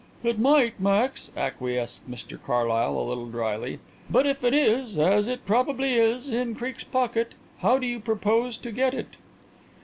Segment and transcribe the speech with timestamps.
[0.23, 3.77] "It might, Max," acquiesced Mr Carlyle a little dryly.
[4.09, 8.57] "But if it is, as it probably is, in Creake's pocket, how do you propose
[8.57, 9.09] to get it?"